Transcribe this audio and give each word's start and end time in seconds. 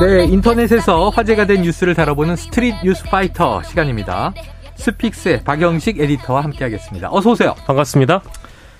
네, 0.00 0.26
인터넷에서 0.26 1.08
화제가 1.08 1.46
된 1.46 1.62
뉴스를 1.62 1.94
다뤄보는 1.94 2.36
스트릿 2.36 2.76
뉴스 2.84 3.02
파이터 3.02 3.64
시간입니다. 3.64 4.32
스픽스의 4.76 5.42
박영식 5.42 5.98
에디터와 5.98 6.44
함께하겠습니다. 6.44 7.08
어서 7.10 7.30
오세요. 7.30 7.56
반갑습니다. 7.66 8.22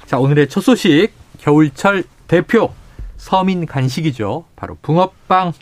자, 0.07 0.19
오늘의 0.19 0.49
첫 0.49 0.61
소식 0.61 1.09
겨울철 1.41 2.05
대표 2.29 2.73
서민 3.17 3.67
간식이죠. 3.67 4.45
바로 4.55 4.77
붕어빵 4.81 5.53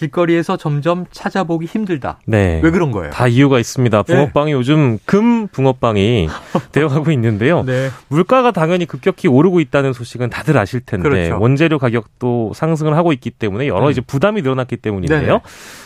길거리에서 0.00 0.56
점점 0.56 1.04
찾아보기 1.10 1.66
힘들다. 1.66 2.18
네. 2.26 2.60
왜 2.64 2.70
그런 2.70 2.90
거예요? 2.90 3.10
다 3.10 3.26
이유가 3.26 3.58
있습니다. 3.58 4.02
네. 4.04 4.14
붕어빵이 4.14 4.52
네. 4.52 4.56
요즘 4.56 4.98
금 5.04 5.46
붕어빵이 5.48 6.28
되어가고 6.72 7.10
있는데요. 7.12 7.62
네. 7.64 7.90
물가가 8.08 8.50
당연히 8.50 8.86
급격히 8.86 9.28
오르고 9.28 9.60
있다는 9.60 9.92
소식은 9.92 10.30
다들 10.30 10.56
아실 10.56 10.80
텐데 10.80 11.08
그렇죠. 11.08 11.38
원재료 11.38 11.78
가격도 11.78 12.52
상승을 12.54 12.96
하고 12.96 13.12
있기 13.12 13.30
때문에 13.30 13.68
여러 13.68 13.86
음. 13.86 13.90
이제 13.90 14.00
부담이 14.00 14.40
늘어났기 14.40 14.78
때문인데요. 14.78 15.20
네네. 15.20 15.40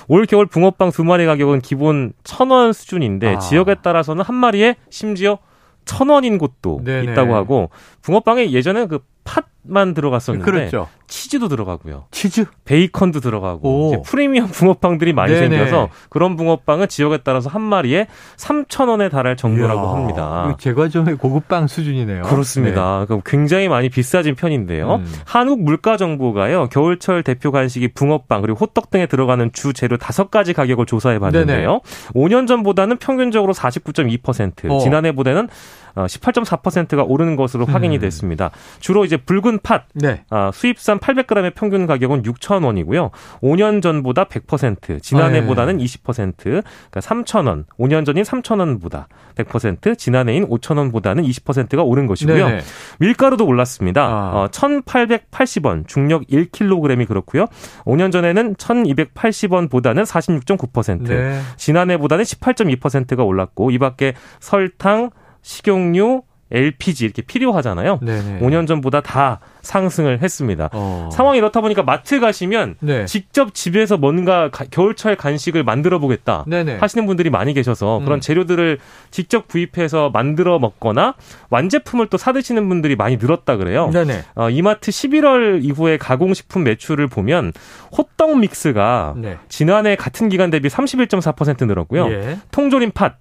올 0.06 0.27
겨울 0.27 0.47
붕어빵 0.47 0.92
두 0.92 1.03
마리 1.03 1.27
가격은 1.27 1.61
기본 1.61 2.12
천 2.23 2.51
원 2.51 2.73
수준인데 2.73 3.37
아. 3.37 3.39
지역에 3.39 3.77
따라서는 3.83 4.23
한 4.23 4.37
마리에 4.37 4.77
심지어 4.91 5.39
천 5.87 6.09
원인 6.11 6.39
곳도 6.39 6.83
네네. 6.84 7.12
있다고 7.12 7.34
하고 7.34 7.70
붕어빵에 8.03 8.53
예전에 8.53 8.87
그 8.87 9.01
팥 9.25 9.47
만 9.67 9.95
들어갔었는데 9.95 10.51
그렇죠. 10.51 10.89
치즈도 11.07 11.49
들어가고요. 11.49 12.05
치즈? 12.11 12.47
베이컨도 12.65 13.21
들어가고 13.21 14.03
프리미엄 14.03 14.49
붕어빵들이 14.49 15.13
많이 15.13 15.33
네네. 15.35 15.49
생겨서 15.49 15.89
그런 16.09 16.37
붕어빵은 16.37 16.89
지역에 16.89 17.19
따라서 17.19 17.49
한 17.49 17.63
마리에 17.63 18.07
3,000원에 18.37 19.11
달할 19.11 19.37
정도라고 19.37 19.83
이야, 19.83 19.93
합니다. 19.93 20.57
제과점의 20.59 21.17
고급빵 21.17 21.67
수준이네요. 21.67 22.23
그렇습니다. 22.23 23.07
네. 23.09 23.21
굉장히 23.25 23.69
많이 23.69 23.89
비싸진 23.89 24.35
편인데요. 24.35 24.97
음. 24.97 25.13
한국 25.25 25.63
물가정보가요. 25.63 26.69
겨울철 26.69 27.23
대표 27.23 27.53
간식이 27.53 27.89
붕어빵 27.89 28.43
그리고 28.43 28.59
호떡 28.59 28.91
등에 28.91 29.06
들어가는 29.06 29.53
주 29.53 29.73
재료 29.73 29.97
다섯 29.97 30.31
가지 30.31 30.53
가격을 30.53 30.87
조사해 30.87 31.19
봤는데요. 31.19 31.81
5년 32.15 32.47
전보다는 32.47 32.99
평균적으로 32.99 33.53
49.2%, 33.53 34.71
어. 34.71 34.78
지난해보다는 34.78 35.49
18.4%가 35.95 37.03
어, 37.03 37.05
오르는 37.05 37.37
것으로 37.37 37.67
확인이 37.67 37.97
음. 37.97 38.01
됐습니다. 38.01 38.51
주로 38.81 39.05
이제 39.05 39.17
붉은 39.17 39.53
팥 39.62 39.88
네. 39.94 40.24
아, 40.30 40.50
수입산 40.52 40.98
800g의 40.98 41.55
평균 41.55 41.86
가격은 41.86 42.22
6,000원이고요. 42.22 43.10
5년 43.42 43.83
전보다 43.83 44.24
100%, 44.24 45.02
지난해보다는 45.02 45.78
네. 45.78 45.84
20%, 45.84 46.36
그러니까 46.36 47.00
3,000원. 47.00 47.64
5년 47.78 48.05
전인 48.05 48.22
3,000원보다 48.22 49.06
100%, 49.36 49.98
지난해인 49.98 50.48
5,000원보다는 50.48 51.27
20%가 51.28 51.82
오른 51.82 52.06
것이고요. 52.06 52.48
네 52.48 52.60
밀가루도 52.98 53.47
올랐습니다. 53.47 54.02
아. 54.02 54.30
어, 54.34 54.48
1,880원, 54.48 55.86
중력 55.86 56.27
1kg이 56.27 57.06
그렇고요. 57.06 57.47
5년 57.84 58.12
전에는 58.12 58.55
1,280원보다는 58.55 60.05
46.9%, 60.05 61.08
네. 61.08 61.41
지난해보다는 61.56 62.25
18.2%가 62.25 63.22
올랐고 63.25 63.70
이 63.70 63.78
밖에 63.78 64.14
설탕, 64.41 65.10
식용유, 65.42 66.22
LPG 66.55 67.05
이렇게 67.05 67.22
필요하잖아요. 67.22 67.98
네네. 68.02 68.41
5년 68.41 68.66
전보다 68.66 69.00
다 69.00 69.41
상승을 69.62 70.22
했습니다. 70.22 70.70
어. 70.72 71.08
상황이 71.12 71.38
이렇다 71.38 71.60
보니까 71.60 71.83
마트 71.83 72.20
가시면 72.20 72.77
네. 72.80 73.05
직접 73.06 73.55
집에서 73.55 73.97
뭔가 73.97 74.50
가, 74.50 74.64
겨울철 74.70 75.16
간식을 75.16 75.64
만들어 75.64 75.98
보겠다 75.98 76.44
네네. 76.47 76.77
하시는 76.77 77.06
분들이 77.06 77.30
많이 77.30 77.55
계셔서 77.55 77.98
음. 77.98 78.05
그런 78.05 78.20
재료들을 78.20 78.78
직접 79.10 79.48
구입해서 79.48 80.10
만들어 80.10 80.58
먹거나 80.58 81.14
완제품을 81.50 82.08
또 82.08 82.16
사드시는 82.19 82.69
분들이 82.69 82.94
많이 82.94 83.16
늘었다 83.16 83.56
그래요. 83.56 83.91
어, 84.34 84.50
이마트 84.50 84.91
11월 84.91 85.64
이후에 85.64 85.97
가공식품 85.97 86.64
매출을 86.64 87.08
보면 87.08 87.52
호떡 87.97 88.38
믹스가 88.38 89.14
네. 89.16 89.38
지난해 89.48 89.97
같은 89.97 90.28
기간 90.28 90.50
대비 90.50 90.69
31.4% 90.69 91.66
늘었고요. 91.66 92.10
예. 92.10 92.38
통조림 92.50 92.93
팥 92.93 93.16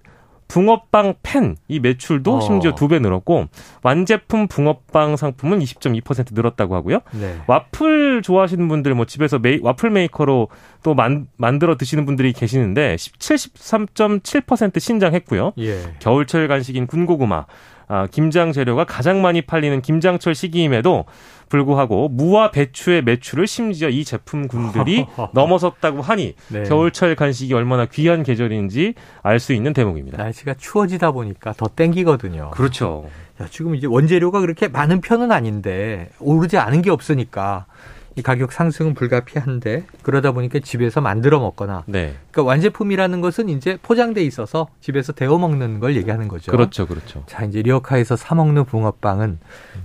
붕어빵 0.48 1.14
팬 1.22 1.56
이 1.68 1.80
매출도 1.80 2.36
어. 2.36 2.40
심지어 2.40 2.74
두 2.74 2.88
배 2.88 2.98
늘었고 2.98 3.46
완제품 3.82 4.46
붕어빵 4.48 5.16
상품은 5.16 5.58
20.2% 5.60 6.34
늘었다고 6.34 6.74
하고요. 6.74 7.00
네. 7.12 7.36
와플 7.46 8.22
좋아하시는 8.22 8.66
분들 8.68 8.94
뭐 8.94 9.04
집에서 9.06 9.38
메이, 9.38 9.58
와플 9.62 9.90
메이커로 9.90 10.48
또 10.82 10.94
만, 10.94 11.26
만들어 11.36 11.76
드시는 11.76 12.04
분들이 12.06 12.32
계시는데 12.32 12.96
73.7% 12.96 14.80
신장했고요. 14.80 15.52
예. 15.58 15.94
겨울철 15.98 16.48
간식인 16.48 16.86
군고구마 16.86 17.46
아, 17.88 18.06
김장 18.10 18.52
재료가 18.52 18.84
가장 18.84 19.22
많이 19.22 19.42
팔리는 19.42 19.80
김장철 19.82 20.34
시기임에도 20.34 21.04
불구하고 21.48 22.08
무와 22.08 22.50
배추의 22.50 23.02
매출을 23.02 23.46
심지어 23.46 23.88
이 23.88 24.04
제품군들이 24.04 25.06
넘어섰다고 25.34 26.00
하니 26.02 26.34
네. 26.48 26.62
겨울철 26.64 27.14
간식이 27.16 27.52
얼마나 27.54 27.86
귀한 27.86 28.22
계절인지 28.22 28.94
알 29.22 29.38
수 29.38 29.52
있는 29.52 29.72
대목입니다. 29.74 30.16
날씨가 30.16 30.54
추워지다 30.54 31.10
보니까 31.12 31.52
더 31.52 31.68
땡기거든요. 31.68 32.50
그렇죠. 32.52 33.06
야, 33.40 33.46
지금 33.50 33.74
이제 33.74 33.86
원재료가 33.86 34.40
그렇게 34.40 34.68
많은 34.68 35.00
편은 35.00 35.32
아닌데 35.32 36.08
오르지 36.20 36.56
않은 36.56 36.82
게 36.82 36.90
없으니까 36.90 37.66
이 38.16 38.22
가격 38.22 38.52
상승은 38.52 38.94
불가피한데 38.94 39.86
그러다 40.02 40.32
보니까 40.32 40.60
집에서 40.60 41.00
만들어 41.00 41.40
먹거나 41.40 41.84
네. 41.86 42.14
그러니까 42.30 42.48
완제품이라는 42.48 43.20
것은 43.20 43.48
이제 43.48 43.78
포장돼 43.82 44.22
있어서 44.24 44.68
집에서 44.80 45.12
데워 45.12 45.38
먹는 45.38 45.80
걸 45.80 45.96
얘기하는 45.96 46.28
거죠. 46.28 46.52
그렇죠, 46.52 46.86
그렇죠. 46.86 47.24
자 47.26 47.44
이제 47.44 47.62
리어카에서 47.62 48.16
사 48.16 48.34
먹는 48.34 48.64
붕어빵은 48.66 49.38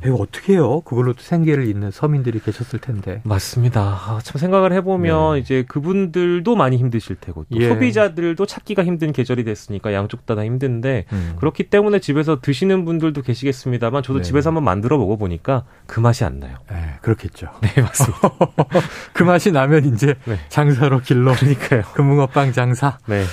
이거 0.06 0.16
어떻게 0.16 0.54
해요? 0.54 0.82
그걸로 0.82 1.14
또 1.14 1.22
생계를 1.22 1.68
잇는 1.68 1.92
서민들이 1.92 2.40
계셨을 2.40 2.80
텐데. 2.80 3.22
맞습니다. 3.24 3.82
아, 3.82 4.20
참 4.24 4.38
생각을 4.38 4.74
해보면 4.74 5.34
네. 5.34 5.40
이제 5.40 5.66
그분들도 5.68 6.56
많이 6.56 6.78
힘드실 6.78 7.16
테고 7.16 7.46
또 7.52 7.60
예. 7.60 7.70
소비자들도 7.70 8.46
찾기가 8.46 8.84
힘든 8.84 9.12
계절이 9.12 9.44
됐으니까 9.44 9.94
양쪽 9.94 10.26
다, 10.26 10.36
다 10.36 10.44
힘든데 10.44 11.06
음. 11.12 11.34
그렇기 11.40 11.70
때문에 11.70 12.00
집에서 12.00 12.40
드시는 12.42 12.86
분들도 12.86 13.22
계시겠습니다만 13.22 14.04
저도 14.04 14.20
네. 14.20 14.24
집에서 14.24 14.50
한번 14.50 14.64
만들어 14.64 14.98
먹어보니까 14.98 15.64
그 15.88 16.00
맛이 16.00 16.24
안 16.24 16.40
나요. 16.40 16.58
네, 16.70 16.98
그렇겠죠. 17.02 17.50
네, 17.62 17.82
맞습니다. 17.82 18.19
그 19.14 19.24
맛이 19.24 19.52
나면 19.52 19.86
이제 19.94 20.16
네. 20.26 20.38
장사로 20.50 21.00
길로. 21.02 21.34
그러니까요. 21.34 21.84
금붕어빵 21.94 22.52
장사. 22.54 22.98
네. 23.08 23.24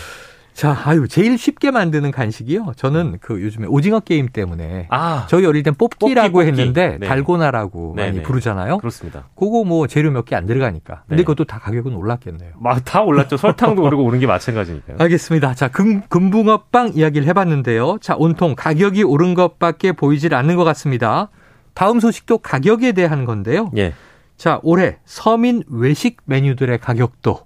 자, 0.55 0.75
아유, 0.87 1.07
제일 1.07 1.37
쉽게 1.37 1.71
만드는 1.71 2.11
간식이요. 2.13 2.73
저는 2.77 3.19
그 3.21 3.43
요즘에 3.43 3.67
오징어 3.67 4.01
게임 4.01 4.27
때문에 4.31 4.87
아, 4.89 5.27
저희 5.29 5.45
어릴 5.45 5.63
땐 5.63 5.75
뽑기라고 5.75 6.33
뽑기, 6.33 6.47
뽑기. 6.47 6.61
했는데 6.63 6.97
네. 6.99 7.07
달고나라고 7.07 7.93
네, 7.95 8.05
많이 8.07 8.17
네. 8.17 8.23
부르잖아요. 8.23 8.79
그렇습니다. 8.79 9.29
그거 9.39 9.65
뭐 9.65 9.87
재료 9.87 10.11
몇 10.11 10.25
개 10.25 10.35
안 10.35 10.47
들어가니까. 10.47 11.03
근데 11.09 11.17
네. 11.17 11.23
그것도 11.25 11.45
다 11.45 11.59
가격은 11.59 11.93
올랐겠네요. 11.95 12.53
막 12.59 12.83
다 12.87 13.03
올랐죠. 13.03 13.37
설탕도 13.37 13.83
오르고 13.83 14.03
오른 14.03 14.19
게 14.19 14.27
마찬가지니까요. 14.27 14.97
알겠습니다. 14.99 15.53
자, 15.55 15.69
금, 15.69 16.01
금붕어빵 16.09 16.93
이야기를 16.95 17.27
해봤는데요. 17.29 17.99
자, 18.01 18.15
온통 18.17 18.55
가격이 18.57 19.03
오른 19.03 19.35
것밖에 19.35 19.93
보이질 19.93 20.35
않는 20.35 20.57
것 20.57 20.65
같습니다. 20.65 21.29
다음 21.75 22.01
소식도 22.01 22.39
가격에 22.39 22.93
대한 22.93 23.27
건데요. 23.27 23.71
예. 23.77 23.93
자, 24.37 24.61
올해 24.63 24.99
서민 25.05 25.63
외식 25.69 26.19
메뉴들의 26.25 26.79
가격도 26.79 27.41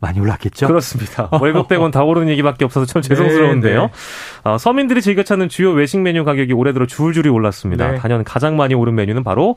많이 0.00 0.20
올랐겠죠? 0.20 0.68
그렇습니다. 0.68 1.28
월급 1.40 1.66
빼곤 1.68 1.90
다 1.90 2.04
오르는 2.04 2.28
얘기밖에 2.28 2.64
없어서 2.64 2.86
참 2.86 3.02
죄송스러운데요. 3.02 3.80
네, 3.80 3.86
네. 3.88 3.92
어, 4.44 4.58
서민들이 4.58 5.02
즐겨 5.02 5.24
찾는 5.24 5.48
주요 5.48 5.72
외식 5.72 6.00
메뉴 6.00 6.24
가격이 6.24 6.52
올해 6.52 6.72
들어 6.72 6.86
줄줄이 6.86 7.28
올랐습니다. 7.28 7.92
네. 7.92 7.98
단연 7.98 8.22
가장 8.22 8.56
많이 8.56 8.74
오른 8.74 8.94
메뉴는 8.94 9.24
바로 9.24 9.56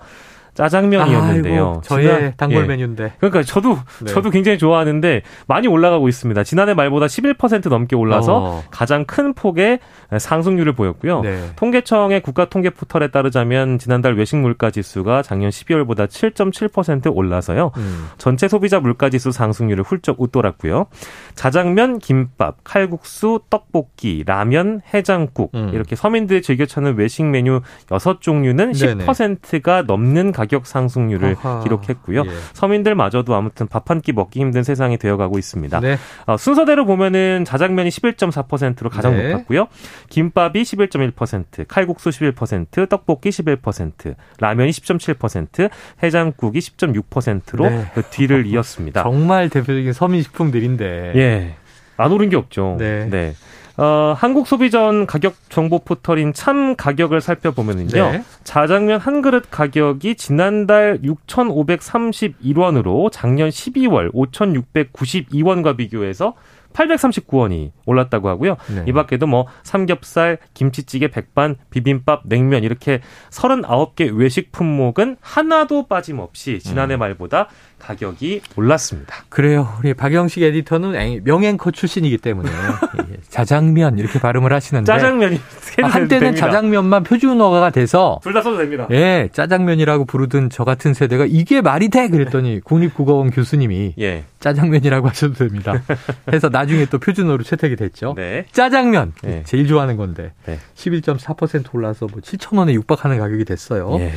짜장면이었는데요. 0.53 1.67
아이고, 1.67 1.81
저의 1.81 2.33
단골 2.37 2.63
예. 2.63 2.67
메뉴인데. 2.67 3.13
그러니까 3.17 3.43
저도 3.43 3.77
네. 4.03 4.11
저도 4.11 4.29
굉장히 4.29 4.57
좋아하는데 4.57 5.21
많이 5.47 5.67
올라가고 5.67 6.09
있습니다. 6.09 6.43
지난해 6.43 6.73
말보다 6.73 7.05
11% 7.05 7.69
넘게 7.69 7.95
올라서 7.95 8.37
어. 8.37 8.63
가장 8.69 9.05
큰 9.05 9.33
폭의 9.33 9.79
상승률을 10.17 10.73
보였고요. 10.73 11.21
네. 11.21 11.49
통계청의 11.55 12.21
국가 12.21 12.45
통계 12.45 12.69
포털에 12.69 13.09
따르자면 13.09 13.79
지난달 13.79 14.15
외식 14.15 14.35
물가 14.35 14.71
지수가 14.71 15.21
작년 15.23 15.49
12월보다 15.49 16.07
7.7% 16.07 17.15
올라서요. 17.15 17.71
음. 17.77 18.07
전체 18.17 18.47
소비자 18.47 18.79
물가 18.79 19.09
지수 19.09 19.31
상승률을 19.31 19.83
훌쩍 19.83 20.21
웃돌았고요. 20.21 20.87
자장면, 21.35 21.99
김밥, 21.99 22.57
칼국수, 22.63 23.41
떡볶이, 23.49 24.23
라면, 24.25 24.81
해장국 24.93 25.51
음. 25.55 25.71
이렇게 25.73 25.95
서민들이 25.95 26.41
즐겨 26.41 26.65
찾는 26.65 26.97
외식 26.97 27.23
메뉴 27.25 27.61
6 27.91 28.21
종류는 28.21 28.71
10%가 28.73 29.83
넘는 29.83 30.31
가격 30.41 30.65
상승률을 30.65 31.35
아하. 31.39 31.59
기록했고요. 31.61 32.23
예. 32.25 32.29
서민들마저도 32.53 33.35
아무튼 33.35 33.67
밥 33.67 33.89
한 33.91 34.01
끼 34.01 34.11
먹기 34.13 34.39
힘든 34.39 34.63
세상이 34.63 34.97
되어가고 34.97 35.37
있습니다. 35.37 35.79
네. 35.81 35.97
어, 36.25 36.35
순서대로 36.37 36.85
보면은 36.85 37.45
자장면이 37.45 37.89
11.4%로 37.89 38.89
가장 38.89 39.15
네. 39.15 39.29
높았고요. 39.31 39.67
김밥이 40.09 40.61
11.1%, 40.63 41.65
칼국수 41.67 42.09
11%, 42.09 42.89
떡볶이 42.89 43.29
11%, 43.29 44.15
라면이 44.39 44.71
10.7%, 44.71 45.69
해장국이 46.01 46.57
10.6%로 46.59 47.69
네. 47.69 47.85
그 47.93 48.01
뒤를 48.03 48.45
이었습니다. 48.47 49.03
정말 49.03 49.49
대표적인 49.49 49.93
서민 49.93 50.23
식품들인데. 50.23 51.13
예. 51.15 51.55
안 51.97 52.11
오른 52.11 52.29
게 52.29 52.35
없죠. 52.35 52.77
네. 52.79 53.05
네. 53.09 53.33
어, 53.77 54.13
한국 54.17 54.47
소비전 54.47 55.05
가격 55.05 55.35
정보 55.49 55.77
포털인 55.79 56.33
참 56.33 56.75
가격을 56.75 57.21
살펴보면은요. 57.21 58.11
네. 58.11 58.23
자장면 58.43 58.99
한 58.99 59.21
그릇 59.21 59.45
가격이 59.49 60.15
지난달 60.15 60.99
6,531원으로 61.03 63.09
작년 63.11 63.49
12월 63.49 64.11
5,692원과 64.13 65.77
비교해서 65.77 66.33
839원이 66.73 67.71
올랐다고 67.85 68.29
하고요. 68.29 68.57
네. 68.73 68.83
이 68.87 68.93
밖에도 68.93 69.27
뭐 69.27 69.47
삼겹살, 69.63 70.37
김치찌개, 70.53 71.09
백반, 71.09 71.55
비빔밥, 71.69 72.23
냉면 72.25 72.63
이렇게 72.63 73.01
39개 73.29 74.15
외식 74.15 74.51
품목은 74.51 75.17
하나도 75.21 75.87
빠짐없이 75.87 76.59
지난해 76.59 76.95
음. 76.95 76.99
말보다 76.99 77.47
가격이 77.79 78.41
올랐습니다. 78.55 79.15
그래요. 79.29 79.75
우리 79.79 79.93
박영식 79.93 80.43
에디터는 80.43 81.23
명앵커 81.23 81.71
출신이기 81.71 82.19
때문에 82.19 82.49
자장면 83.31 83.97
이렇게 83.97 84.19
발음을 84.19 84.51
하시는데 84.51 84.85
짜장면이 84.85 85.39
아, 85.83 85.87
한때는. 85.87 86.35
자장면만 86.35 87.03
표준어가 87.03 87.69
돼서 87.69 88.19
둘 88.21 88.33
다 88.33 88.41
써도 88.41 88.57
됩니다. 88.57 88.87
예, 88.91 89.29
짜장면이라고 89.31 90.03
부르던 90.05 90.49
저 90.49 90.65
같은 90.65 90.93
세대가 90.93 91.25
이게 91.27 91.61
말이 91.61 91.87
돼 91.89 92.09
그랬더니 92.09 92.59
국립국어원 92.59 93.31
교수님이 93.31 93.93
예. 93.99 94.25
짜장면이라고 94.41 95.07
하셔도 95.07 95.33
됩니다. 95.35 95.81
해서 96.31 96.49
나중에 96.49 96.85
또 96.85 96.99
표준어로 96.99 97.43
채택이 97.43 97.77
됐죠. 97.77 98.13
네. 98.17 98.45
짜장면 98.51 99.13
네. 99.23 99.43
제일 99.45 99.65
좋아하는 99.65 99.95
건데 99.95 100.33
네. 100.45 100.59
11.4% 100.75 101.73
올라서 101.73 102.07
뭐 102.11 102.19
7천 102.21 102.57
원에 102.57 102.73
육박하는 102.73 103.17
가격이 103.17 103.45
됐어요. 103.45 103.95
예. 103.99 104.11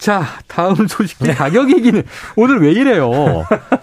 자, 0.00 0.24
다음 0.48 0.86
소식지 0.86 1.24
네. 1.24 1.34
가격 1.34 1.70
얘기는 1.70 2.02
오늘 2.34 2.62
왜 2.62 2.72
이래요? 2.72 3.10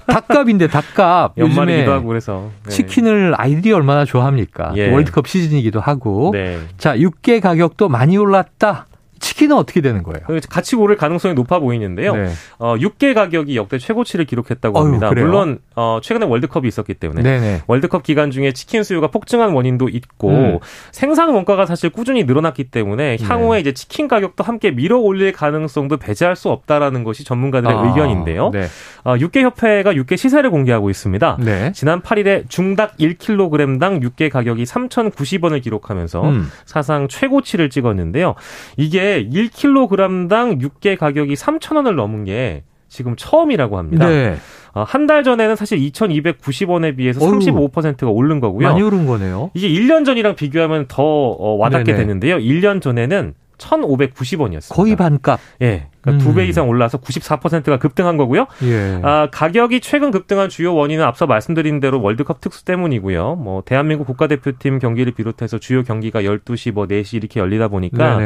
닭값인데 0.07 0.67
닭값 0.67 1.33
연말이기도 1.37 1.93
하고 1.93 2.07
그래서 2.07 2.49
네. 2.63 2.71
치킨을 2.71 3.35
아이들이 3.37 3.71
얼마나 3.71 4.03
좋아합니까? 4.03 4.73
예. 4.75 4.91
월드컵 4.91 5.27
시즌이기도 5.27 5.79
하고. 5.79 6.31
네. 6.33 6.57
자, 6.79 6.99
육개 6.99 7.39
가격도 7.39 7.87
많이 7.87 8.17
올랐다. 8.17 8.87
치킨은 9.27 9.57
어떻게 9.57 9.81
되는 9.81 10.03
거예요? 10.03 10.21
같이 10.49 10.77
오를 10.77 10.95
가능성이 10.95 11.33
높아 11.33 11.59
보이는데요. 11.59 12.15
네. 12.15 12.29
어, 12.59 12.75
육개 12.79 13.13
가격이 13.13 13.57
역대 13.57 13.77
최고치를 13.77 14.23
기록했다고 14.23 14.79
합니다. 14.79 15.07
어휴, 15.07 15.15
물론 15.15 15.59
어, 15.75 15.99
최근에 16.01 16.25
월드컵이 16.25 16.65
있었기 16.65 16.93
때문에 16.93 17.23
네네. 17.23 17.61
월드컵 17.67 18.03
기간 18.03 18.31
중에 18.31 18.53
치킨 18.53 18.83
수요가 18.83 19.07
폭증한 19.07 19.51
원인도 19.51 19.89
있고 19.89 20.29
음. 20.29 20.59
생산 20.93 21.29
원가가 21.29 21.65
사실 21.65 21.89
꾸준히 21.89 22.23
늘어났기 22.23 22.65
때문에 22.65 23.17
네. 23.17 23.25
향후에 23.25 23.57
네. 23.57 23.61
이제 23.61 23.73
치킨 23.73 24.07
가격도 24.07 24.45
함께 24.45 24.71
밀어 24.71 24.97
올릴 24.97 25.33
가능성도 25.33 25.97
배제할 25.97 26.37
수 26.37 26.47
없다라는 26.49 27.03
것이 27.03 27.25
전문가들의 27.25 27.75
아, 27.75 27.87
의견인데요. 27.87 28.51
네. 28.51 28.67
어, 29.03 29.15
육개 29.19 29.43
협회가 29.43 29.93
육개 29.93 30.15
시세를 30.15 30.51
공개하고 30.51 30.89
있습니다. 30.89 31.37
네. 31.41 31.73
지난 31.73 32.01
8일에 32.01 32.49
중닭 32.49 32.95
1kg당 32.97 34.01
육개 34.01 34.29
가격이 34.29 34.63
3,090원을 34.63 35.61
기록하면서 35.61 36.23
음. 36.23 36.49
사상 36.65 37.09
최고치를 37.09 37.69
찍었는데요. 37.69 38.35
이게 38.77 39.16
1kg당 39.25 40.61
육개 40.61 40.95
가격이 40.95 41.33
3,000원을 41.33 41.95
넘은 41.95 42.25
게 42.25 42.63
지금 42.89 43.15
처음이라고 43.17 43.77
합니다. 43.77 44.07
네. 44.07 44.35
어, 44.73 44.83
한달 44.83 45.23
전에는 45.23 45.55
사실 45.55 45.79
2,290원에 45.79 46.95
비해서 46.95 47.19
35%가 47.19 48.09
오른 48.09 48.39
거고요. 48.39 48.67
많이 48.67 48.81
오른 48.81 49.05
거네요. 49.05 49.51
이게 49.53 49.67
1년 49.67 50.05
전이랑 50.05 50.35
비교하면 50.35 50.85
더 50.87 51.03
어, 51.03 51.55
와닿게 51.57 51.91
네네. 51.91 51.97
되는데요. 51.97 52.37
1년 52.37 52.81
전에는 52.81 53.33
1,590원이었습니다. 53.57 54.73
거의 54.73 54.95
반값. 54.95 55.39
예. 55.61 55.87
그러니까 56.07 56.11
음. 56.11 56.17
두배 56.19 56.45
이상 56.47 56.69
올라서 56.69 56.99
94%가 56.99 57.77
급등한 57.77 58.17
거고요. 58.17 58.47
예. 58.63 58.99
아, 59.03 59.27
가격이 59.31 59.81
최근 59.81 60.11
급등한 60.11 60.49
주요 60.49 60.73
원인은 60.73 61.03
앞서 61.03 61.27
말씀드린 61.27 61.79
대로 61.79 62.01
월드컵 62.01 62.39
특수 62.39 62.63
때문이고요. 62.65 63.35
뭐 63.35 63.61
대한민국 63.65 64.07
국가대표팀 64.07 64.79
경기를 64.79 65.13
비롯해서 65.13 65.57
주요 65.59 65.83
경기가 65.83 66.21
12시 66.21 66.71
뭐 66.71 66.87
4시 66.87 67.15
이렇게 67.15 67.39
열리다 67.39 67.67
보니까 67.67 68.19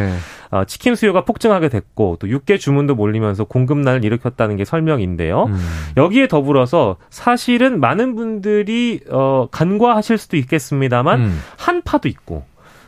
아, 0.51 0.66
치킨 0.66 0.95
수요가 0.95 1.25
폭증하게 1.25 1.69
됐고 1.69 2.18
또 2.19 2.30
육개 2.30 2.57
주문도 2.57 2.95
몰리면서 2.95 3.45
공급난을 3.45 4.06
일으켰다는 4.06 4.57
게 4.57 4.66
설명인데요. 4.66 5.45
음. 5.45 5.60
여기에 5.98 6.28
더불어서 6.28 6.98
사실은 7.10 7.80
많은 7.80 8.16
분들이 8.16 9.00
어 9.10 9.48
간과하실 9.51 10.18
수도 10.18 10.38
있겠습니다만 10.38 11.22
음. 11.22 11.39
한파도 11.57 12.07
있고 12.10 12.44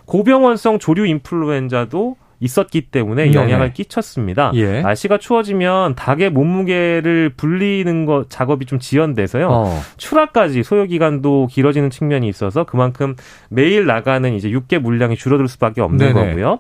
고병원성 0.06 0.80
조류 0.80 1.06
인플루엔자도 1.08 2.18
있었기 2.44 2.82
때문에 2.82 3.26
네 3.26 3.34
영향을 3.34 3.72
끼쳤습니다. 3.72 4.52
예. 4.56 4.82
날씨가 4.82 5.18
추워지면 5.18 5.96
닭의 5.96 6.30
몸무게를 6.32 7.32
불리는 7.38 8.06
것 8.06 8.30
작업이 8.30 8.66
좀 8.66 8.80
지연돼서요. 8.80 9.48
어. 9.50 9.82
출하까지 9.98 10.64
소요 10.64 10.86
기간도 10.86 11.48
길어지는 11.50 11.90
측면이 11.90 12.28
있어서 12.28 12.66
그만큼 12.66 13.16
매일 13.50 13.86
나가는 13.86 14.34
이제 14.34 14.50
육개 14.50 14.78
물량이 14.80 15.16
줄어들 15.16 15.48
수밖에 15.48 15.82
없는 15.82 16.14
네네. 16.14 16.14
거고요. 16.14 16.60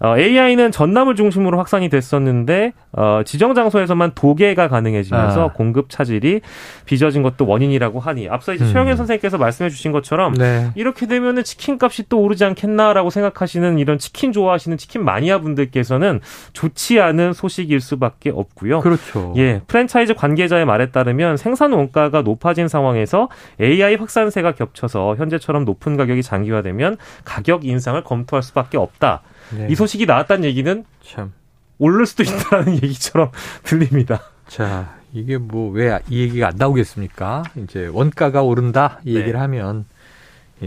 어, 0.00 0.18
AI는 0.18 0.72
전남을 0.72 1.14
중심으로 1.16 1.58
확산이 1.58 1.88
됐었는데 1.88 2.72
어, 2.92 3.22
지정 3.24 3.54
장소에서만 3.54 4.12
도개가 4.14 4.68
가능해지면서 4.68 5.46
아. 5.46 5.52
공급 5.52 5.90
차질이 5.90 6.40
빚어진 6.84 7.22
것도 7.22 7.46
원인이라고 7.46 8.00
하니 8.00 8.28
앞서 8.28 8.54
이제 8.54 8.64
음. 8.64 8.72
최영현 8.72 8.96
선생님께서 8.96 9.38
말씀해주신 9.38 9.92
것처럼 9.92 10.34
네. 10.34 10.70
이렇게 10.74 11.06
되면은 11.06 11.44
치킨 11.44 11.78
값이 11.80 12.08
또 12.08 12.20
오르지 12.20 12.44
않겠나라고 12.44 13.10
생각하시는 13.10 13.78
이런 13.78 13.98
치킨 13.98 14.32
좋아하시는 14.32 14.76
치킨 14.78 15.04
마니아 15.04 15.40
분들께서는 15.40 16.20
좋지 16.52 17.00
않은 17.00 17.32
소식일 17.32 17.80
수밖에 17.80 18.30
없고요. 18.30 18.80
그렇죠. 18.80 19.34
예, 19.36 19.60
프랜차이즈 19.66 20.14
관계자의 20.14 20.64
말에 20.64 20.90
따르면 20.90 21.36
생산 21.36 21.72
원가가 21.72 22.22
높아진 22.22 22.68
상황에서 22.68 23.28
AI 23.60 23.96
확산세가 23.96 24.52
겹쳐서 24.52 25.16
현재처럼 25.16 25.64
높은 25.64 25.96
가격이 25.96 26.22
장기화되면 26.22 26.96
가격 27.24 27.64
인상을 27.64 28.02
검토할 28.04 28.42
수밖에 28.42 28.78
없다. 28.78 29.22
네. 29.50 29.68
이 29.70 29.74
소식이 29.74 30.06
나왔다는 30.06 30.44
얘기는 30.44 30.84
참 31.06 31.32
오를 31.78 32.06
수도 32.06 32.22
있다는 32.22 32.74
얘기처럼 32.82 33.30
들립니다. 33.62 34.22
자, 34.48 34.94
이게 35.12 35.38
뭐 35.38 35.72
왜 35.72 35.98
이 36.08 36.20
얘기가 36.20 36.48
안 36.48 36.56
나오겠습니까? 36.56 37.44
이제 37.56 37.86
원가가 37.86 38.42
오른다 38.42 39.00
이 39.04 39.12
네. 39.12 39.20
얘기를 39.20 39.34
네. 39.34 39.38
하면 39.40 39.84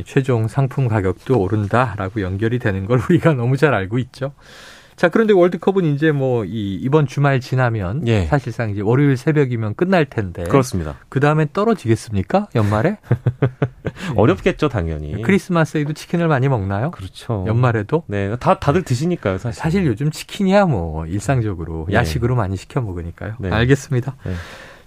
최종 0.06 0.47
상품 0.47 0.88
가격도 0.88 1.39
오른다라고 1.39 2.21
연결이 2.21 2.59
되는 2.59 2.85
걸 2.85 3.00
우리가 3.09 3.33
너무 3.35 3.57
잘 3.57 3.74
알고 3.74 3.97
있죠. 4.00 4.33
자, 4.97 5.09
그런데 5.09 5.31
월드컵은 5.31 5.85
이제 5.85 6.11
뭐 6.11 6.44
이 6.44 6.75
이번 6.81 7.05
주말 7.07 7.39
지나면 7.39 8.07
예. 8.07 8.25
사실상 8.25 8.71
이제 8.71 8.81
월요일 8.81 9.15
새벽이면 9.15 9.75
끝날 9.75 10.05
텐데. 10.05 10.44
그렇습니다. 10.44 10.95
그 11.09 11.19
다음에 11.19 11.45
떨어지겠습니까? 11.53 12.47
연말에? 12.55 12.97
어렵겠죠, 14.15 14.69
당연히. 14.69 15.21
크리스마스에도 15.21 15.94
치킨을 15.94 16.27
많이 16.27 16.47
먹나요? 16.49 16.91
그렇죠. 16.91 17.44
연말에도? 17.47 18.03
네, 18.07 18.35
다 18.38 18.59
다들 18.59 18.81
드시니까요, 18.83 19.38
사실. 19.38 19.59
사실 19.61 19.85
요즘 19.85 20.09
치킨이야 20.11 20.65
뭐 20.65 21.05
일상적으로 21.05 21.88
예. 21.91 21.95
야식으로 21.95 22.35
많이 22.35 22.57
시켜 22.57 22.81
먹으니까요. 22.81 23.35
네. 23.39 23.49
알겠습니다. 23.51 24.16
네. 24.25 24.33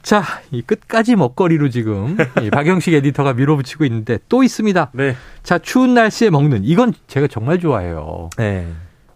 자, 0.02 0.24
이 0.50 0.62
끝까지 0.62 1.14
먹거리로 1.14 1.68
지금 1.68 2.16
이 2.42 2.50
박영식 2.50 2.94
에디터가 2.94 3.34
밀어붙이고 3.34 3.84
있는데 3.84 4.18
또 4.28 4.42
있습니다. 4.42 4.90
네. 4.94 5.14
자, 5.42 5.58
추운 5.58 5.94
날씨에 5.94 6.30
먹는 6.30 6.64
이건 6.64 6.94
제가 7.06 7.26
정말 7.28 7.60
좋아해요. 7.60 8.30
네. 8.38 8.66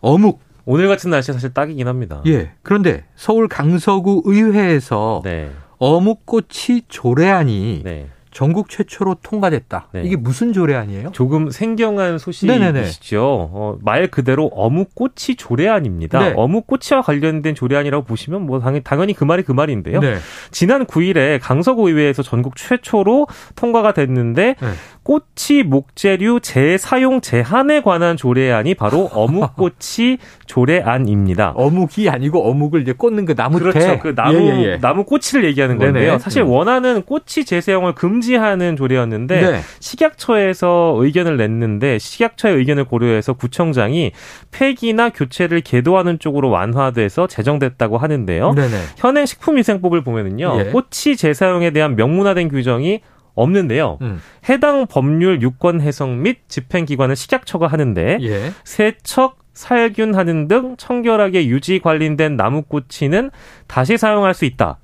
어묵. 0.01 0.41
오늘 0.67 0.89
같은 0.89 1.11
날씨 1.11 1.33
사실 1.33 1.53
딱이긴 1.53 1.89
합니다. 1.89 2.23
예. 2.27 2.53
그런데 2.63 3.05
서울 3.17 3.49
강서구 3.49 4.23
의회에서 4.25 5.23
네. 5.25 5.51
어묵꼬치 5.79 6.83
조례안이 6.89 7.83
네. 7.85 8.09
전국 8.35 8.69
최초로 8.69 9.19
통과됐다. 9.23 9.89
네. 9.93 10.03
이게 10.03 10.17
무슨 10.17 10.53
조례안이에요? 10.53 11.13
조금 11.13 11.51
생경한 11.51 12.19
소식이시죠. 12.19 13.23
어, 13.23 13.79
말 13.81 14.09
그대로 14.09 14.47
어묵꼬치 14.49 15.37
조례안입니다. 15.37 16.19
네. 16.19 16.33
어묵꼬치와 16.37 17.03
관련된 17.03 17.55
조례안이라고 17.55 18.05
보시면 18.05 18.43
뭐 18.45 18.59
당연히, 18.59 18.83
당연히 18.83 19.13
그 19.15 19.23
말이 19.23 19.45
그 19.45 19.53
말인데요. 19.53 20.01
네. 20.01 20.17
지난 20.51 20.85
9일에 20.85 21.39
강서구 21.41 21.89
의회에서 21.89 22.25
전국 22.25 22.57
최초로 22.57 23.29
통과가 23.55 23.95
됐는데 23.95 24.57
네. 24.61 24.69
꼬치 25.05 25.63
목재류 25.63 26.41
재사용 26.41 27.21
제한에 27.21 27.83
관한 27.83 28.17
조례안이 28.17 28.75
바로 28.75 29.11
어묵꼬치 29.13 30.19
조례안입니다. 30.47 31.53
어묵이 31.55 32.09
아니고 32.09 32.49
어묵을 32.49 32.83
이제 32.83 32.93
꽂는 32.93 33.27
그 33.27 33.35
나무 33.35 33.59
그렇죠. 33.59 33.79
태. 33.79 33.99
그 33.99 34.15
나무 34.15 34.39
예, 34.39 34.57
예, 34.57 34.65
예. 34.65 34.79
나무 34.79 35.05
꼬치를 35.05 35.45
얘기하는 35.45 35.79
건데요. 35.79 36.07
네네. 36.07 36.19
사실 36.19 36.43
음. 36.43 36.49
원하는 36.49 37.03
꼬치 37.03 37.45
재사용을 37.45 37.95
금지하는 37.95 38.77
조례였는데 38.77 39.41
네. 39.41 39.61
식약처에서 39.81 40.97
의견을 40.99 41.37
냈는데 41.37 41.99
식약처의 41.99 42.57
의견을 42.57 42.85
고려해서 42.85 43.35
구청장이 43.35 44.13
폐기나 44.51 45.11
교체를 45.11 45.61
계도하는 45.61 46.19
쪽으로 46.19 46.49
완화돼서 46.49 47.27
제정됐다고 47.27 47.99
하는데요. 47.99 48.55
네네. 48.55 48.77
현행 48.97 49.27
식품위생법을 49.27 50.03
보면은요. 50.03 50.57
예. 50.61 50.65
꼬치 50.71 51.17
재사용에 51.17 51.71
대한 51.71 51.95
명문화된 51.95 52.49
규정이 52.49 53.01
없는데요. 53.35 53.99
음. 54.03 54.21
해당 54.49 54.87
법률 54.87 55.43
유권 55.43 55.81
해석 55.81 56.11
및 56.11 56.39
집행기관은 56.49 57.15
식약처가 57.15 57.67
하는데 57.67 58.19
예. 58.21 58.53
세척, 58.65 59.39
살균하는 59.53 60.49
등 60.49 60.77
청결하게 60.77 61.47
유지 61.47 61.79
관련된 61.79 62.37
나무꼬치는 62.37 63.31
다시 63.67 63.97
사용할 63.97 64.35
수 64.35 64.45
있다. 64.45 64.79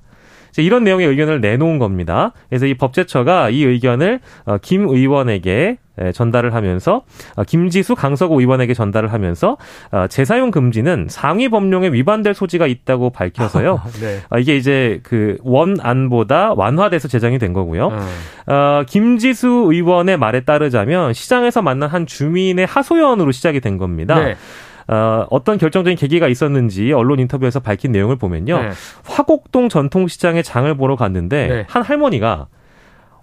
이런 0.57 0.83
내용의 0.83 1.07
의견을 1.07 1.41
내놓은 1.41 1.79
겁니다. 1.79 2.33
그래서 2.49 2.65
이 2.65 2.73
법제처가 2.73 3.49
이 3.49 3.63
의견을 3.63 4.19
어, 4.45 4.57
김 4.61 4.87
의원에게 4.87 5.77
전달을 6.13 6.53
하면서 6.53 7.03
어, 7.35 7.43
김지수 7.43 7.95
강서구 7.95 8.39
의원에게 8.39 8.73
전달을 8.73 9.13
하면서 9.13 9.57
어, 9.91 10.07
재사용 10.07 10.51
금지는 10.51 11.07
상위 11.09 11.49
법령에 11.49 11.89
위반될 11.89 12.33
소지가 12.33 12.67
있다고 12.67 13.11
밝혀서요. 13.11 13.81
네. 14.01 14.39
이게 14.39 14.55
이제 14.55 14.99
그 15.03 15.37
원안보다 15.43 16.53
완화돼서 16.53 17.07
제정이 17.07 17.37
된 17.39 17.53
거고요. 17.53 17.89
음. 17.89 18.51
어, 18.51 18.83
김지수 18.87 19.67
의원의 19.69 20.17
말에 20.17 20.41
따르자면 20.41 21.13
시장에서 21.13 21.61
만난 21.61 21.89
한 21.89 22.05
주민의 22.05 22.65
하소연으로 22.65 23.31
시작이 23.31 23.59
된 23.59 23.77
겁니다. 23.77 24.19
네. 24.19 24.35
어, 24.87 25.25
어떤 25.29 25.57
결정적인 25.57 25.97
계기가 25.97 26.27
있었는지 26.27 26.91
언론 26.93 27.19
인터뷰에서 27.19 27.59
밝힌 27.59 27.91
내용을 27.91 28.15
보면요. 28.15 28.61
네. 28.61 28.69
화곡동 29.05 29.69
전통시장에 29.69 30.41
장을 30.41 30.73
보러 30.75 30.95
갔는데 30.95 31.47
네. 31.47 31.65
한 31.67 31.83
할머니가 31.83 32.47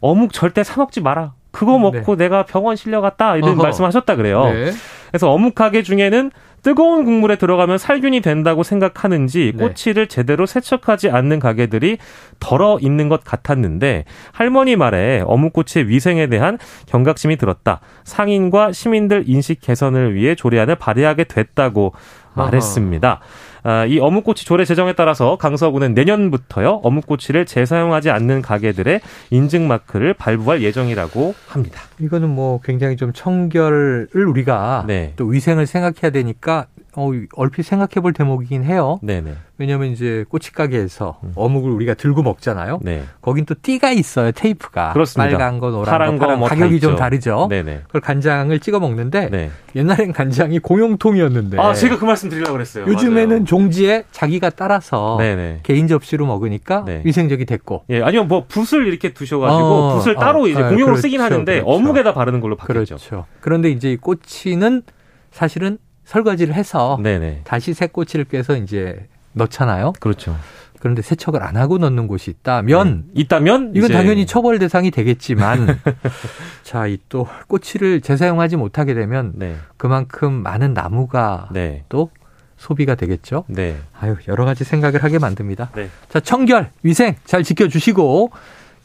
어묵 0.01 0.33
절대 0.33 0.63
사 0.63 0.81
먹지 0.81 1.01
마라. 1.01 1.33
그거 1.51 1.79
먹고 1.79 2.17
네. 2.17 2.25
내가 2.25 2.45
병원 2.45 2.77
실려갔다 2.77 3.37
이런 3.37 3.51
어허. 3.51 3.63
말씀하셨다 3.63 4.17
그래요. 4.17 4.45
네. 4.45 4.71
그래서 5.09 5.31
어묵 5.31 5.55
가게 5.55 5.83
중에는 5.83 6.31
뜨거운 6.69 7.07
국물에 7.07 7.37
들어가면 7.37 7.79
살균이 7.79 8.21
된다고 8.21 8.63
생각하는지 8.63 9.55
네. 9.57 9.65
꼬치를 9.65 10.07
네. 10.07 10.15
제대로 10.15 10.45
세척하지 10.45 11.09
않는 11.09 11.39
가게들이 11.39 11.97
덜어 12.41 12.79
있는 12.83 13.09
것 13.09 13.25
같았는데 13.25 14.05
할머니 14.33 14.77
말에 14.77 15.23
어묵꼬치의 15.25 15.89
위생에 15.89 16.27
대한 16.27 16.59
경각심이 16.85 17.39
들었다. 17.39 17.81
상인과 18.05 18.73
시민들 18.73 19.25
인식 19.27 19.63
개선을 19.63 20.15
위해 20.15 20.35
조례안을 20.35 20.75
발의하게 20.75 21.25
됐다고 21.25 21.95
말했습니다. 22.35 23.21
아, 23.63 23.87
이 23.87 23.99
어묵꼬치 23.99 24.45
조례 24.45 24.67
제정에 24.67 24.93
따라서 24.93 25.37
강서구는 25.37 25.95
내년부터요 25.95 26.81
어묵꼬치를 26.83 27.47
재사용하지 27.47 28.11
않는 28.11 28.43
가게들의 28.43 29.01
인증 29.31 29.69
마크를 29.69 30.13
발부할 30.13 30.61
예정이라고 30.63 31.35
합니다. 31.49 31.88
이거는 32.01 32.29
뭐 32.29 32.61
굉장히 32.63 32.97
좀 32.97 33.13
청결을 33.13 34.09
우리가 34.15 34.85
네. 34.87 35.13
또 35.17 35.27
위생을 35.27 35.67
생각해야 35.67 36.11
되니까 36.11 36.67
어, 36.95 37.13
얼핏 37.37 37.63
생각해 37.63 38.01
볼 38.03 38.13
대목이긴 38.13 38.65
해요. 38.65 38.99
네네. 39.03 39.35
왜냐하면 39.59 39.89
이제 39.89 40.25
꼬치 40.29 40.53
가게에서 40.53 41.19
음. 41.25 41.33
어묵을 41.35 41.71
우리가 41.71 41.95
들고 41.95 42.23
먹잖아요. 42.23 42.79
네. 42.83 43.03
거긴 43.21 43.45
또 43.45 43.55
띠가 43.61 43.91
있어요. 43.91 44.31
테이프가. 44.33 44.93
그렇습니다. 44.93 45.37
빨간 45.37 45.59
거, 45.59 45.71
노란 45.71 45.85
파란 45.85 46.19
거, 46.19 46.27
파란 46.27 46.41
거 46.41 46.47
가격이 46.47 46.81
좀 46.81 46.97
다르죠. 46.97 47.49
네네. 47.51 47.83
그걸 47.87 48.01
간장을 48.01 48.59
찍어 48.61 48.79
먹는데 48.79 49.29
네. 49.31 49.51
옛날엔 49.75 50.13
간장이 50.13 50.61
공용통이었는데. 50.61 51.59
아, 51.59 51.75
제가 51.75 51.99
그 51.99 52.05
말씀 52.05 52.29
드리려고 52.29 52.53
그랬어요. 52.53 52.87
요즘에는 52.87 53.29
맞아요. 53.29 53.45
종지에 53.45 54.05
자기가 54.13 54.51
따라서 54.51 55.17
네네. 55.19 55.61
개인 55.65 55.89
접시로 55.89 56.27
먹으니까 56.27 56.85
네. 56.85 57.03
위생적이 57.05 57.45
됐고. 57.45 57.85
예, 57.91 58.03
아니면 58.03 58.29
뭐 58.29 58.45
붓을 58.47 58.87
이렇게 58.87 59.13
두셔가지고 59.13 59.65
어, 59.65 59.99
붓을 59.99 60.15
따로 60.17 60.45
어, 60.45 60.47
이제 60.49 60.61
공용으로 60.61 60.87
그렇죠, 60.87 61.03
쓰긴 61.03 61.21
하는데 61.21 61.53
그렇죠. 61.53 61.69
어묵 61.69 61.88
에다 61.97 62.15
바르는 62.15 62.41
걸로 62.41 62.57
바뀌었죠. 62.57 62.97
그렇죠. 62.97 63.27
그런데 63.41 63.71
이제 63.71 63.93
이 63.93 63.97
꼬치는 63.97 64.83
사실은 65.31 65.79
설거지를 66.05 66.55
해서 66.55 66.99
네네. 67.03 67.43
다시 67.45 67.75
새 67.75 67.87
꼬치를 67.87 68.25
빼서 68.27 68.57
이제 68.57 69.09
넣잖아요. 69.33 69.93
그렇죠. 70.01 70.37
그런데 70.81 71.03
세척을 71.03 71.43
안 71.43 71.57
하고 71.57 71.79
넣는 71.79 72.07
곳이 72.07 72.31
있다면 72.31 73.05
네. 73.13 73.21
있다면 73.23 73.73
이건 73.75 73.91
당연히 73.91 74.27
처벌 74.27 74.59
대상이 74.59 74.91
되겠지만 74.93 75.81
자, 76.63 76.87
이 76.87 76.99
또 77.09 77.27
꼬치를 77.49 78.01
재사용하지 78.01 78.57
못하게 78.57 78.95
되면 78.95 79.33
네. 79.35 79.57
그만큼 79.77 80.33
많은 80.33 80.75
나무가 80.75 81.49
네. 81.53 81.85
또 81.89 82.11
소비가 82.57 82.95
되겠죠. 82.95 83.45
네. 83.49 83.77
아유, 83.99 84.17
여러 84.29 84.45
가지 84.45 84.65
생각을 84.65 85.03
하게 85.05 85.19
만듭니다. 85.19 85.71
네. 85.75 85.89
자, 86.09 86.21
청결, 86.21 86.71
위생 86.83 87.17
잘 87.25 87.43
지켜 87.43 87.69
주시고 87.69 88.31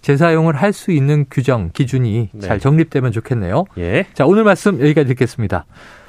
재사용을 0.03 0.55
할 0.55 0.73
수 0.73 0.91
있는 0.91 1.25
규정, 1.31 1.69
기준이 1.71 2.29
네. 2.33 2.47
잘 2.47 2.59
정립되면 2.59 3.11
좋겠네요. 3.11 3.65
예. 3.77 4.05
자, 4.13 4.25
오늘 4.25 4.43
말씀 4.43 4.79
여기까지 4.81 5.07
듣겠습니다. 5.09 5.65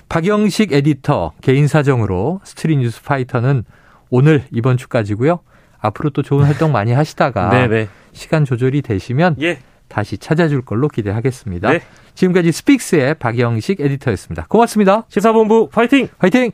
박영식 0.08 0.72
에디터 0.72 1.32
개인 1.40 1.66
사정으로 1.68 2.40
스트릿 2.44 2.78
뉴스 2.78 3.02
파이터는 3.02 3.64
오늘 4.10 4.44
이번 4.50 4.76
주까지고요. 4.76 5.40
앞으로 5.78 6.10
또 6.10 6.22
좋은 6.22 6.44
활동 6.44 6.72
많이 6.72 6.92
하시다가 6.92 7.50
네네. 7.50 7.68
네. 7.84 7.88
시간 8.12 8.44
조절이 8.44 8.82
되시면 8.82 9.36
예. 9.42 9.58
다시 9.88 10.18
찾아줄 10.18 10.62
걸로 10.62 10.88
기대하겠습니다. 10.88 11.70
네. 11.70 11.80
지금까지 12.14 12.52
스픽스의 12.52 13.14
박영식 13.14 13.80
에디터였습니다. 13.80 14.46
고맙습니다. 14.48 15.04
시사본부 15.08 15.68
파이팅! 15.70 16.08
파이팅! 16.18 16.50